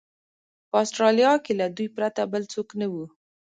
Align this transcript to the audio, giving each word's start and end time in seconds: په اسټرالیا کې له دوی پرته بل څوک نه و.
په 0.69 0.75
اسټرالیا 0.83 1.31
کې 1.43 1.53
له 1.59 1.65
دوی 1.77 1.87
پرته 1.95 2.21
بل 2.33 2.43
څوک 2.53 2.69
نه 2.79 2.87
و. 2.91 2.93